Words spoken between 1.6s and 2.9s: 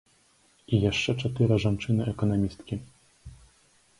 жанчыны эканамісткі.